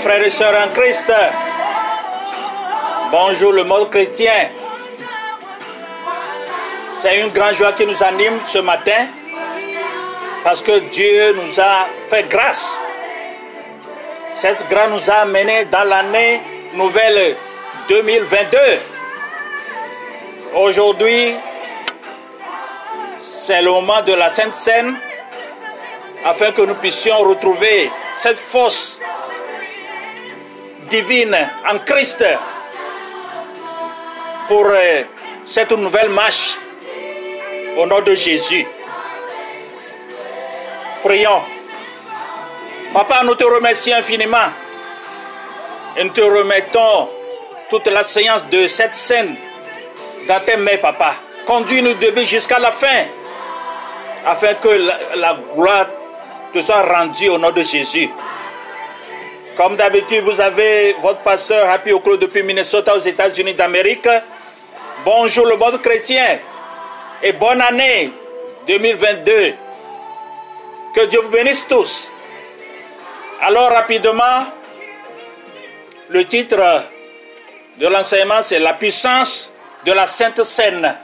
[0.00, 1.12] frères et sœurs en Christ.
[3.10, 4.48] Bonjour le monde chrétien.
[7.00, 9.06] C'est une grande joie qui nous anime ce matin
[10.42, 12.76] parce que Dieu nous a fait grâce.
[14.32, 16.40] Cette grâce nous a amenés dans l'année
[16.74, 17.36] nouvelle
[17.88, 18.58] 2022.
[20.54, 21.34] Aujourd'hui,
[23.20, 24.96] c'est le moment de la Sainte Seine
[26.24, 28.98] afin que nous puissions retrouver cette force
[30.90, 31.36] divine
[31.66, 32.24] en Christ
[34.48, 35.02] pour euh,
[35.46, 36.56] cette nouvelle marche
[37.78, 38.66] au nom de Jésus.
[41.02, 41.40] Prions.
[42.92, 44.50] Papa, nous te remercions infiniment
[45.96, 47.08] et nous te remettons
[47.70, 49.36] toute la séance de cette scène
[50.26, 51.14] dans tes mains, papa.
[51.46, 53.04] Conduis-nous début jusqu'à la fin
[54.26, 55.86] afin que la, la gloire
[56.52, 58.10] te soit rendue au nom de Jésus.
[59.56, 64.08] Comme d'habitude, vous avez votre pasteur Happy Oclo depuis Minnesota aux États-Unis d'Amérique.
[65.04, 66.38] Bonjour le monde chrétien
[67.22, 68.10] et bonne année
[68.66, 69.54] 2022.
[70.94, 72.10] Que Dieu vous bénisse tous.
[73.42, 74.46] Alors rapidement,
[76.08, 76.84] le titre
[77.76, 79.50] de l'enseignement, c'est la puissance
[79.84, 80.96] de la Sainte Seine.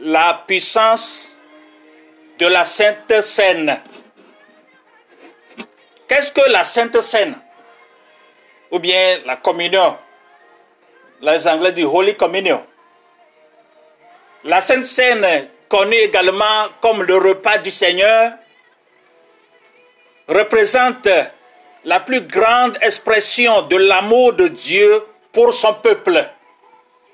[0.00, 1.28] La puissance
[2.38, 3.80] de la Sainte Seine.
[6.08, 7.34] Qu'est-ce que la Sainte Seine
[8.70, 9.96] Ou bien la communion
[11.20, 12.64] Les Anglais disent Holy Communion?
[14.44, 18.32] La Sainte Seine, connue également comme le repas du Seigneur,
[20.28, 21.08] représente
[21.84, 26.26] la plus grande expression de l'amour de Dieu pour son peuple,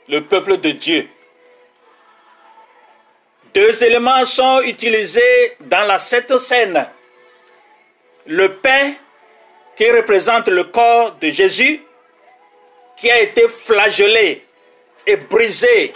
[0.09, 1.09] le peuple de Dieu.
[3.55, 6.87] Deux éléments sont utilisés dans la Sainte Seine
[8.27, 8.93] le pain
[9.77, 11.83] qui représente le corps de Jésus,
[12.97, 14.45] qui a été flagellé
[15.07, 15.93] et brisé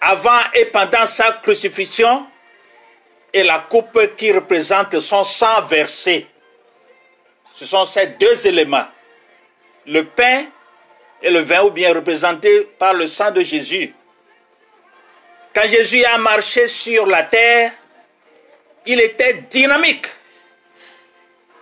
[0.00, 2.26] avant et pendant sa crucifixion,
[3.32, 6.26] et la coupe qui représente son sang versé.
[7.54, 8.86] Ce sont ces deux éléments,
[9.86, 10.46] le pain
[11.22, 13.94] et le vin, ou bien représentés par le sang de Jésus.
[15.54, 17.72] Quand Jésus a marché sur la terre,
[18.86, 20.06] il était dynamique.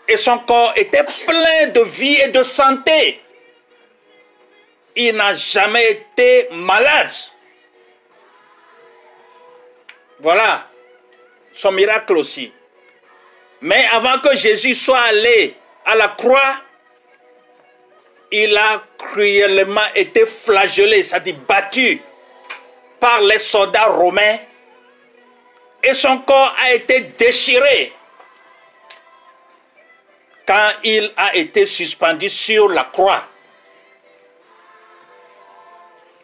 [0.07, 3.21] Et son corps était plein de vie et de santé.
[4.97, 7.13] Il n'a jamais été malade.
[10.21, 10.67] Voilà
[11.59, 12.53] son miracle aussi.
[13.61, 15.55] Mais avant que Jésus soit allé
[15.85, 16.55] à la croix,
[18.31, 22.01] il a cruellement été flagellé, c'est-à-dire battu
[23.01, 24.39] par les soldats romains
[25.83, 27.93] et son corps a été déchiré
[30.47, 33.23] quand il a été suspendu sur la croix.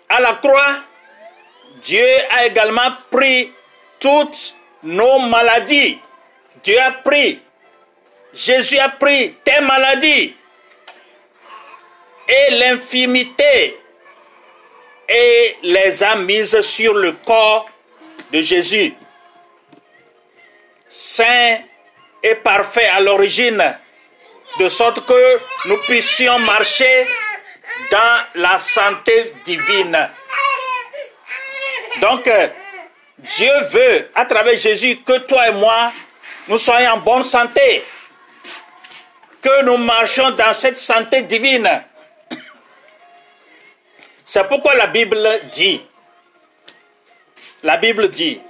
[0.09, 0.77] À la croix,
[1.83, 3.53] Dieu a également pris
[4.01, 5.99] toutes nos maladies.
[6.63, 7.41] Dieu a pris,
[8.33, 10.35] Jésus a pris tes maladies
[12.27, 13.79] et l'infimité
[15.07, 17.69] et les a mises sur le corps
[18.33, 18.95] de Jésus
[20.89, 21.59] saint
[22.23, 23.63] et parfait à l'origine,
[24.59, 25.39] de sorte que
[25.69, 27.07] nous puissions marcher
[27.91, 30.11] dans la santé divine.
[32.01, 32.31] Donc,
[33.19, 35.93] Dieu veut, à travers Jésus, que toi et moi,
[36.49, 37.85] nous soyons en bonne santé,
[39.41, 41.85] que nous marchions dans cette santé divine.
[44.25, 45.81] C'est pourquoi la Bible dit,
[47.63, 48.41] la Bible dit,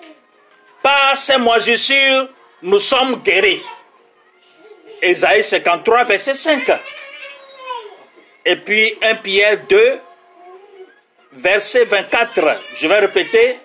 [0.85, 2.29] par ces moisissures,
[2.61, 3.63] nous sommes guéris.
[5.01, 6.71] Ésaïe 53, verset 5.
[8.45, 9.99] Et puis 1 Pierre 2,
[11.33, 12.61] verset 24.
[12.77, 13.57] Je vais répéter.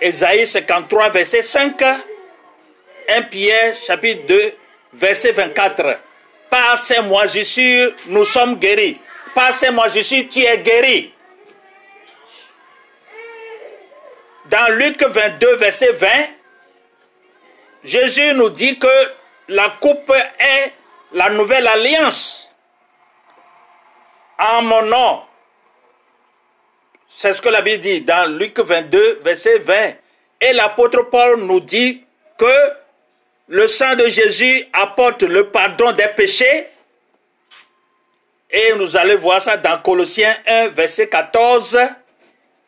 [0.00, 1.80] Ésaïe 53, verset 5.
[3.08, 4.54] 1 Pierre, chapitre 2,
[4.92, 6.00] verset 24.
[6.50, 8.98] Par ces moisissures, nous sommes guéris.
[9.36, 11.12] Par ces moisissures, tu es guéri.
[14.54, 16.08] Dans Luc 22, verset 20,
[17.82, 18.86] Jésus nous dit que
[19.48, 20.72] la coupe est
[21.12, 22.48] la nouvelle alliance.
[24.38, 25.22] En mon nom.
[27.08, 29.94] C'est ce que la Bible dit dans Luc 22, verset 20.
[30.42, 32.04] Et l'apôtre Paul nous dit
[32.38, 32.56] que
[33.48, 36.68] le sang de Jésus apporte le pardon des péchés
[38.48, 41.76] Et nous allons voir ça dans Colossiens 1, verset 14.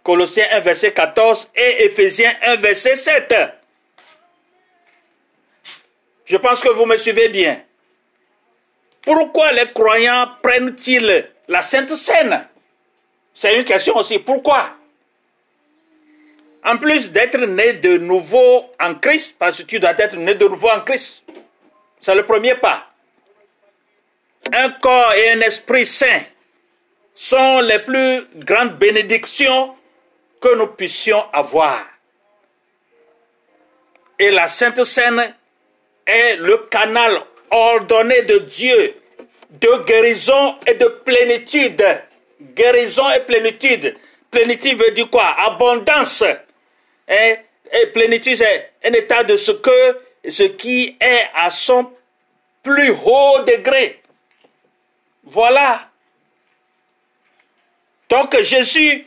[0.07, 3.35] Colossiens 1, verset 14 et Ephésiens 1, verset 7.
[6.25, 7.61] Je pense que vous me suivez bien.
[9.03, 12.47] Pourquoi les croyants prennent-ils la Sainte Seine?
[13.35, 14.21] C'est une question aussi.
[14.21, 14.77] Pourquoi?
[16.65, 20.47] En plus d'être né de nouveau en Christ, parce que tu dois être né de
[20.47, 21.25] nouveau en Christ,
[21.99, 22.87] c'est le premier pas.
[24.53, 26.23] Un corps et un esprit saint
[27.13, 29.76] sont les plus grandes bénédictions
[30.41, 31.87] que nous puissions avoir.
[34.19, 35.35] Et la Sainte Seine
[36.07, 38.95] est le canal ordonnée de Dieu
[39.51, 41.85] de guérison et de plénitude.
[42.55, 43.97] Guérison et plénitude.
[44.31, 45.35] Plénitude veut dire quoi?
[45.39, 46.25] Abondance.
[47.09, 47.37] Et,
[47.93, 49.99] plénitude, c'est un état de ce que,
[50.29, 51.91] ce qui est à son
[52.63, 54.03] plus haut degré.
[55.25, 55.89] Voilà.
[58.09, 59.06] Donc Jésus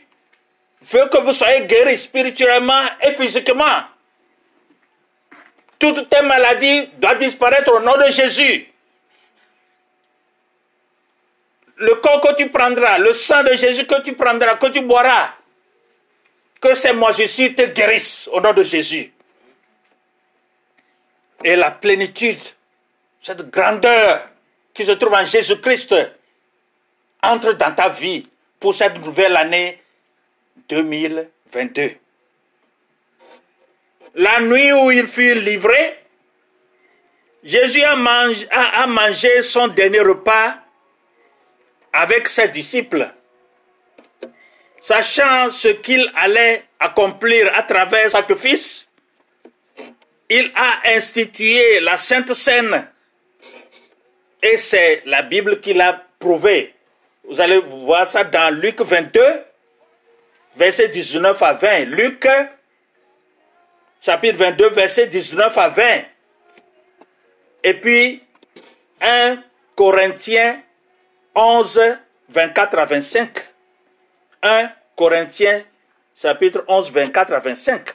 [0.82, 3.82] veut que vous soyez guéris spirituellement et physiquement.
[5.78, 8.66] Toutes tes maladies doivent disparaître au nom de Jésus.
[11.76, 15.34] Le corps que tu prendras, le sang de Jésus que tu prendras, que tu boiras,
[16.60, 19.10] que ces moisissures te guérissent au nom de Jésus.
[21.42, 22.40] Et la plénitude,
[23.22, 24.28] cette grandeur
[24.74, 25.94] qui se trouve en Jésus-Christ,
[27.22, 28.28] entre dans ta vie
[28.58, 29.82] pour cette nouvelle année
[30.68, 31.90] 2022
[34.14, 35.98] la nuit où il fut livré,
[37.42, 40.56] Jésus a mangé, son dernier repas
[41.92, 43.08] avec ses disciples,
[44.80, 48.86] sachant ce qu'il allait accomplir à travers le sacrifice,
[50.28, 52.86] il a institué la Sainte Seine
[54.42, 56.74] et c'est la Bible qui l'a prouvé.
[57.24, 59.20] Vous allez voir ça dans Luc 22,
[60.56, 61.84] verset 19 à 20.
[61.86, 62.26] Luc
[64.00, 65.84] chapitre 22, verset 19 à 20.
[67.62, 68.22] Et puis
[69.00, 69.42] 1
[69.76, 70.62] Corinthiens
[71.34, 71.80] 11,
[72.28, 73.30] 24 à 25.
[74.42, 75.62] 1 Corinthiens
[76.20, 77.88] chapitre 11, 24 à 25.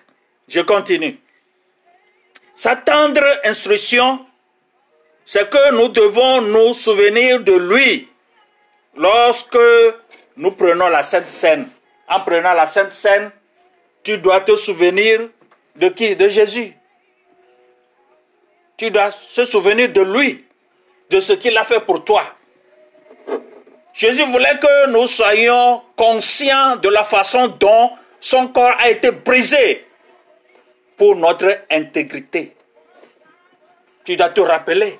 [0.48, 1.20] Je continue.
[2.54, 4.26] Sa tendre instruction,
[5.26, 8.08] c'est que nous devons nous souvenir de lui
[8.96, 9.58] lorsque
[10.38, 11.68] nous prenons la Sainte Seine.
[12.08, 13.32] En prenant la Sainte Seine,
[14.04, 15.22] tu dois te souvenir
[15.76, 16.16] de qui?
[16.16, 16.74] De Jésus.
[18.78, 20.46] Tu dois se souvenir de lui,
[21.10, 22.24] de ce qu'il a fait pour toi.
[23.94, 29.88] Jésus voulait que nous soyons conscients de la façon dont son corps a été brisé
[30.98, 32.56] pour notre intégrité.
[34.04, 35.00] Tu dois te rappeler,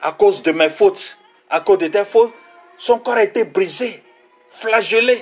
[0.00, 1.18] à cause de mes fautes,
[1.50, 2.32] à cause de tes fautes,
[2.78, 4.02] son corps a été brisé,
[4.50, 5.20] flagellé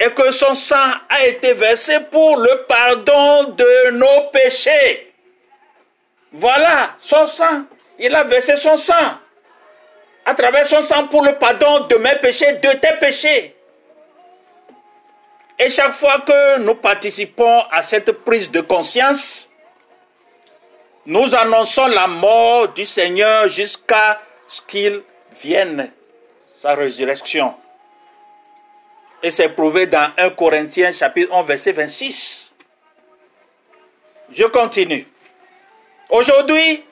[0.00, 5.12] et que son sang a été versé pour le pardon de nos péchés.
[6.32, 7.64] Voilà, son sang.
[7.98, 9.18] Il a versé son sang.
[10.26, 13.54] À travers son sang pour le pardon de mes péchés, de tes péchés.
[15.58, 19.48] Et chaque fois que nous participons à cette prise de conscience,
[21.06, 25.02] nous annonçons la mort du Seigneur jusqu'à ce qu'il
[25.40, 25.92] vienne,
[26.58, 27.54] sa résurrection.
[29.24, 32.50] Et c'est prouvé dans 1 Corinthiens chapitre 11 verset 26.
[34.30, 35.06] Je continue.
[36.10, 36.84] Aujourd'hui,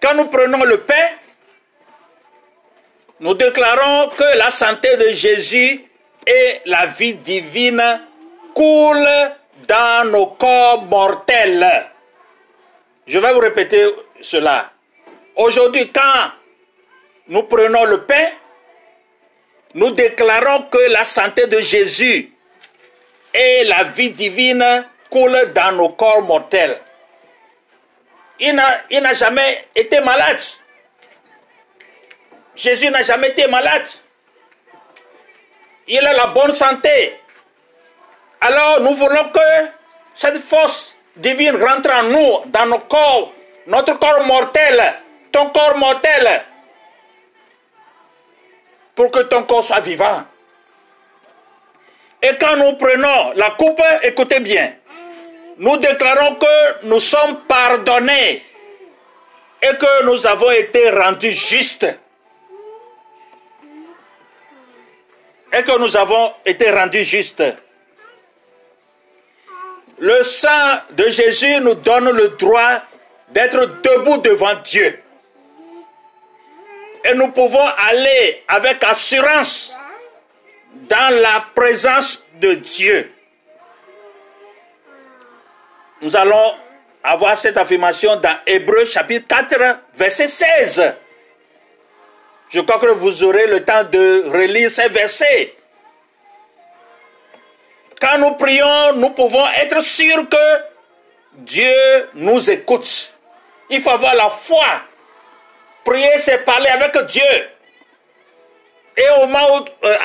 [0.00, 1.08] quand nous prenons le pain,
[3.20, 5.84] nous déclarons que la santé de Jésus
[6.26, 8.00] et la vie divine
[8.54, 9.36] coulent
[9.68, 11.90] dans nos corps mortels.
[13.06, 13.84] Je vais vous répéter
[14.22, 14.70] cela.
[15.36, 16.32] Aujourd'hui, quand
[17.28, 18.24] nous prenons le pain,
[19.74, 22.32] nous déclarons que la santé de Jésus
[23.34, 26.78] et la vie divine coulent dans nos corps mortels.
[28.40, 30.40] Il n'a jamais été malade.
[32.54, 33.86] Jésus n'a jamais été malade.
[35.86, 37.18] Il a la bonne santé.
[38.40, 39.68] Alors nous voulons que
[40.14, 43.32] cette force divine rentre en nous, dans nos corps,
[43.66, 44.94] notre corps mortel,
[45.32, 46.42] ton corps mortel,
[48.98, 50.24] pour que ton corps soit vivant.
[52.20, 54.74] Et quand nous prenons la coupe, écoutez bien,
[55.58, 58.42] nous déclarons que nous sommes pardonnés
[59.62, 61.86] et que nous avons été rendus justes.
[65.52, 67.44] Et que nous avons été rendus justes.
[70.00, 72.82] Le sang de Jésus nous donne le droit
[73.28, 75.00] d'être debout devant Dieu.
[77.08, 79.74] Et nous pouvons aller avec assurance
[80.88, 83.12] dans la présence de Dieu.
[86.02, 86.54] Nous allons
[87.02, 90.94] avoir cette affirmation dans Hébreu chapitre 4, verset 16.
[92.50, 95.54] Je crois que vous aurez le temps de relire ces versets.
[98.00, 100.62] Quand nous prions, nous pouvons être sûrs que
[101.34, 103.12] Dieu nous écoute.
[103.70, 104.87] Il faut avoir la foi.
[105.88, 107.22] Prier, c'est parler avec Dieu.
[108.94, 109.96] Et au moment où, euh,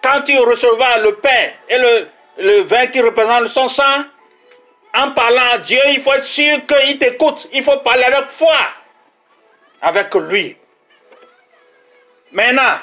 [0.00, 2.08] quand tu recevras le pain et le,
[2.38, 4.04] le vin qui représente son sang,
[4.94, 7.48] en parlant à Dieu, il faut être sûr qu'il t'écoute.
[7.52, 8.54] Il faut parler avec foi
[9.80, 10.56] avec lui.
[12.30, 12.78] Maintenant,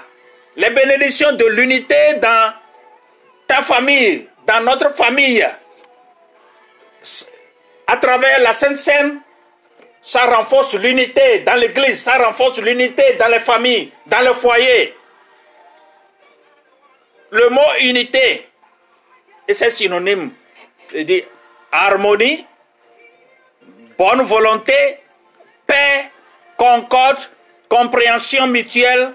[0.57, 2.53] les bénédictions de l'unité dans
[3.47, 5.47] ta famille, dans notre famille,
[7.87, 9.21] à travers la Sainte Seine,
[10.01, 14.95] ça renforce l'unité dans l'église, ça renforce l'unité dans les familles, dans le foyer.
[17.31, 18.47] Le mot unité,
[19.47, 20.31] et c'est synonyme,
[20.93, 21.23] de
[21.71, 22.45] harmonie,
[23.97, 24.97] bonne volonté,
[25.67, 26.09] paix,
[26.57, 27.19] concorde,
[27.67, 29.13] compréhension mutuelle,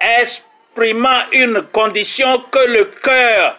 [0.00, 3.58] exprimant une condition que le cœur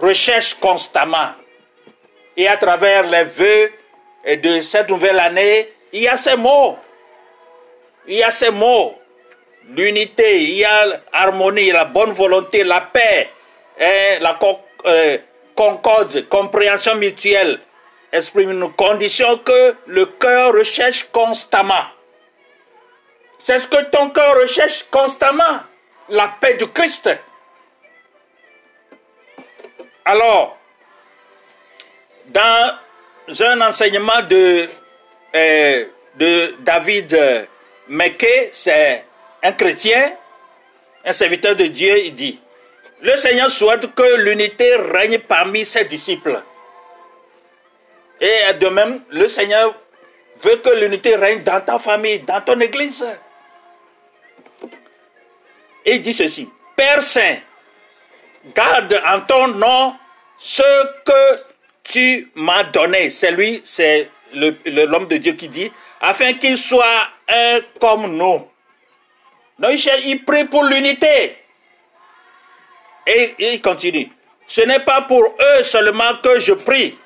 [0.00, 1.32] recherche constamment.
[2.36, 3.72] Et à travers les vœux
[4.34, 6.76] de cette nouvelle année, il y a ces mots.
[8.08, 8.98] Il y a ces mots.
[9.70, 13.30] L'unité, il y a l'harmonie, la bonne volonté, la paix,
[13.78, 14.38] et la
[14.86, 15.18] euh,
[15.54, 17.60] concorde, compréhension mutuelle,
[18.12, 21.84] exprime une condition que le cœur recherche constamment.
[23.38, 25.60] C'est ce que ton cœur recherche constamment,
[26.08, 27.10] la paix du Christ.
[30.04, 30.56] Alors,
[32.26, 32.76] dans
[33.40, 34.68] un enseignement de,
[35.34, 35.84] euh,
[36.16, 37.46] de David
[37.88, 39.04] Meké, c'est
[39.42, 40.12] un chrétien,
[41.04, 42.40] un serviteur de Dieu, il dit,
[43.02, 46.40] le Seigneur souhaite que l'unité règne parmi ses disciples.
[48.20, 49.74] Et de même, le Seigneur
[50.42, 53.04] veut que l'unité règne dans ta famille, dans ton église.
[55.84, 57.36] Et il dit ceci, Père Saint,
[58.54, 59.94] garde en ton nom
[60.38, 60.62] ce
[61.04, 61.40] que
[61.86, 63.10] tu m'as donné.
[63.10, 68.46] C'est lui, c'est l'homme de Dieu qui dit, afin qu'il soit un comme nous.
[69.58, 69.72] Donc
[70.04, 71.36] il prie pour l'unité.
[73.06, 74.10] Et il continue.
[74.46, 76.96] Ce n'est pas pour eux seulement que je prie,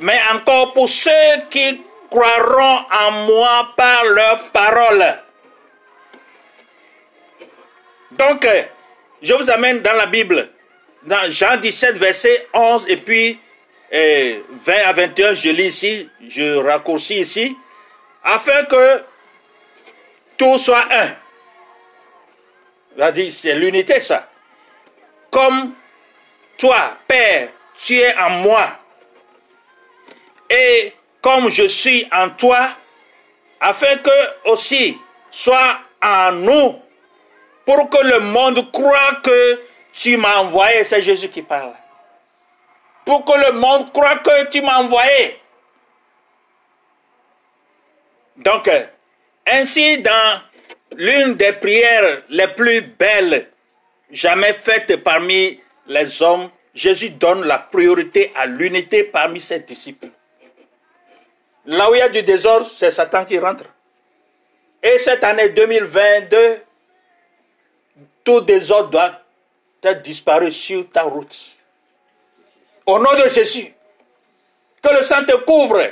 [0.00, 1.10] mais encore pour ceux
[1.50, 5.18] qui croiront en moi par leur parole.
[8.12, 8.46] Donc,
[9.22, 10.48] je vous amène dans la Bible,
[11.02, 13.38] dans Jean 17, verset 11 et puis
[13.92, 14.42] 20
[14.86, 17.56] à 21, je lis ici, je raccourcis ici,
[18.22, 19.02] afin que
[20.36, 21.10] tout soit un.
[23.30, 24.28] C'est l'unité, ça
[25.34, 25.72] comme
[26.56, 28.68] toi, Père, tu es en moi,
[30.48, 32.68] et comme je suis en toi,
[33.60, 34.96] afin que aussi
[35.32, 36.76] soit en nous,
[37.66, 39.60] pour que le monde croit que
[39.92, 40.84] tu m'as envoyé.
[40.84, 41.72] C'est Jésus qui parle.
[43.04, 45.40] Pour que le monde croit que tu m'as envoyé.
[48.36, 48.70] Donc,
[49.46, 50.40] ainsi, dans
[50.96, 53.48] l'une des prières les plus belles
[54.10, 60.08] jamais faite parmi les hommes, Jésus donne la priorité à l'unité parmi ses disciples.
[61.66, 63.64] Là où il y a du désordre, c'est Satan qui rentre.
[64.82, 66.58] Et cette année 2022,
[68.22, 69.20] tout désordre doit
[69.82, 71.56] être disparu sur ta route.
[72.86, 73.72] Au nom de Jésus,
[74.82, 75.82] que le sang te couvre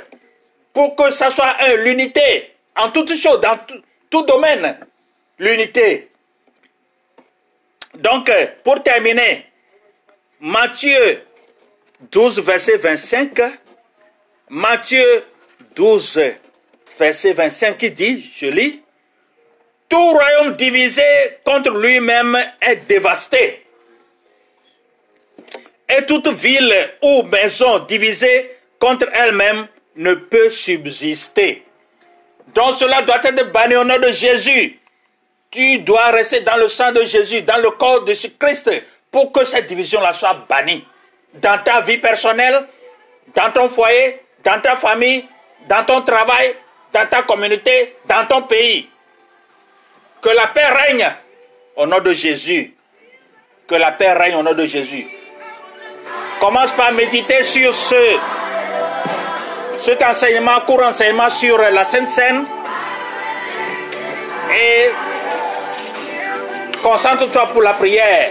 [0.73, 3.59] pour que ça soit l'unité en toutes choses, dans
[4.09, 4.77] tout domaine.
[5.39, 6.09] L'unité
[7.95, 9.45] donc, euh, pour terminer,
[10.39, 11.21] Matthieu
[12.11, 13.39] 12, verset 25,
[14.49, 15.23] Matthieu
[15.75, 16.21] 12,
[16.97, 18.81] verset 25 qui dit, je lis,
[19.87, 21.03] Tout royaume divisé
[21.45, 23.62] contre lui-même est dévasté.
[25.89, 31.65] Et toute ville ou maison divisée contre elle-même ne peut subsister.
[32.53, 34.79] Donc cela doit être banni au nom de Jésus.
[35.51, 38.69] Tu dois rester dans le sang de Jésus, dans le corps de Christ,
[39.11, 40.83] pour que cette division-là soit bannie.
[41.35, 42.65] Dans ta vie personnelle,
[43.35, 45.25] dans ton foyer, dans ta famille,
[45.67, 46.55] dans ton travail,
[46.91, 48.89] dans ta communauté, dans ton pays.
[50.21, 51.11] Que la paix règne
[51.75, 52.73] au nom de Jésus.
[53.67, 55.07] Que la paix règne au nom de Jésus.
[56.43, 58.17] Commence par méditer sur ce,
[59.77, 62.43] cet enseignement, court enseignement sur la Sainte-Seine.
[64.53, 64.91] Et
[66.83, 68.27] concentre-toi pour la prière.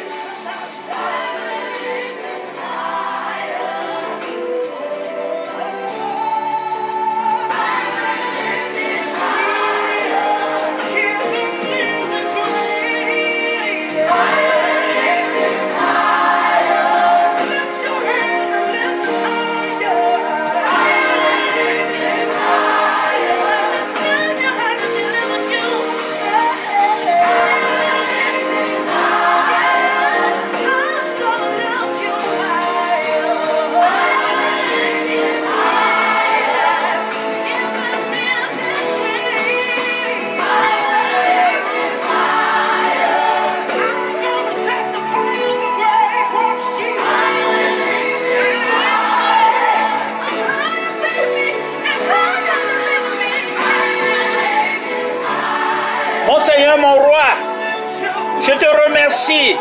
[59.27, 59.57] Te remercie.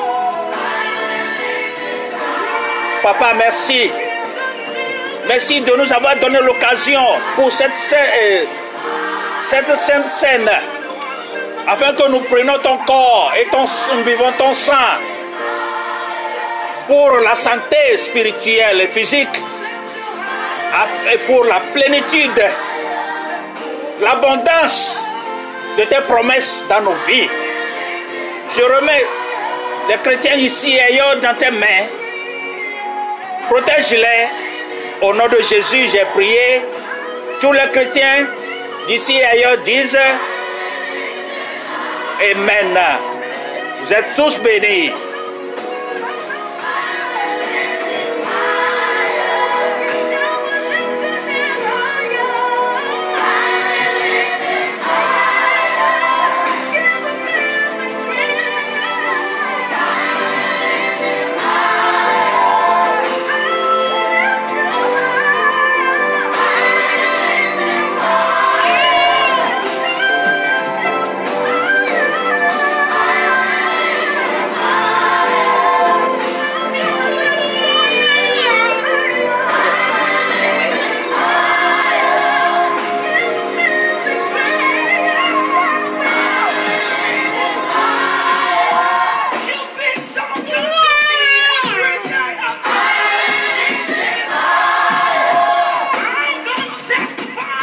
[3.03, 3.91] Papa, merci.
[5.27, 7.01] Merci de nous avoir donné l'occasion
[7.35, 8.43] pour cette, euh,
[9.43, 10.49] cette scène,
[11.67, 14.73] afin que nous prenions ton corps et ton, nous buvons ton sang
[16.87, 19.39] pour la santé spirituelle et physique,
[21.11, 22.43] et pour la plénitude,
[24.01, 24.99] l'abondance
[25.77, 27.29] de tes promesses dans nos vies.
[28.57, 29.05] Je remets
[29.89, 31.85] les chrétiens ici ailleurs dans tes mains.
[33.49, 34.27] Protège-les.
[35.01, 36.61] Au nom de Jésus, j'ai prié.
[37.41, 38.27] Tous les chrétiens
[38.87, 39.97] d'ici et ailleurs disent
[42.31, 42.79] Amen.
[43.81, 44.91] Vous êtes tous bénis.